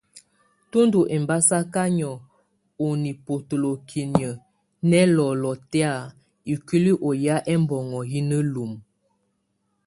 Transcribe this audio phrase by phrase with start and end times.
[0.69, 2.23] Tù ndù ɛmbasaka nìɔ̂ɔ
[2.85, 4.39] ù nibotolokiniǝ́
[4.89, 5.91] nɛ ɛlɔlɔ tɛ̀á
[6.53, 8.77] ikuili ù yá ɛmnoŋɔ yɛ na lumǝ.